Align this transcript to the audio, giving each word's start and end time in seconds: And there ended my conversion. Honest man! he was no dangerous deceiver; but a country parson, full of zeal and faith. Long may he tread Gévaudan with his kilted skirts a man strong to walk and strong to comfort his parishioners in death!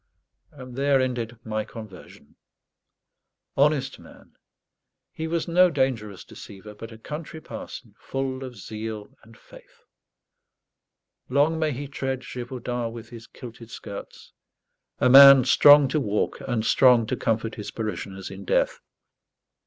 And 0.51 0.75
there 0.75 0.99
ended 0.99 1.37
my 1.43 1.63
conversion. 1.63 2.35
Honest 3.55 3.99
man! 3.99 4.33
he 5.11 5.27
was 5.27 5.47
no 5.47 5.69
dangerous 5.69 6.23
deceiver; 6.23 6.73
but 6.73 6.91
a 6.91 6.97
country 6.97 7.39
parson, 7.39 7.93
full 7.99 8.43
of 8.43 8.55
zeal 8.57 9.15
and 9.21 9.37
faith. 9.37 9.83
Long 11.29 11.59
may 11.59 11.71
he 11.71 11.87
tread 11.87 12.21
Gévaudan 12.21 12.91
with 12.91 13.09
his 13.09 13.27
kilted 13.27 13.69
skirts 13.69 14.33
a 14.97 15.07
man 15.07 15.45
strong 15.45 15.87
to 15.89 15.99
walk 15.99 16.41
and 16.47 16.65
strong 16.65 17.05
to 17.05 17.15
comfort 17.15 17.53
his 17.53 17.69
parishioners 17.69 18.31
in 18.31 18.43
death! 18.43 18.79